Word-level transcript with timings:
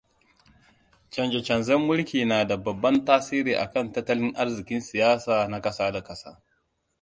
Canza-canzan 1.15 1.83
mulki 1.89 2.21
nada 2.31 2.57
babban 2.67 2.97
tasiri 3.09 3.53
akan 3.65 3.85
tattalin 3.93 4.31
arzikin 4.45 4.81
siyasa 4.89 5.37
na 5.51 5.57
kasa 5.65 5.85
da 5.95 6.01
kasa. 6.09 6.31